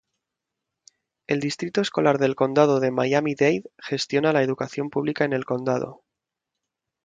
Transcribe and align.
El 1.27 1.39
distrito 1.39 1.79
escolar 1.79 2.17
del 2.17 2.33
Condado 2.33 2.79
de 2.79 2.89
Miami-Dade 2.89 3.69
gestiona 3.77 4.33
la 4.33 4.41
educación 4.41 4.89
pública 4.89 5.25
en 5.25 5.33
el 5.33 5.45
condado. 5.45 6.01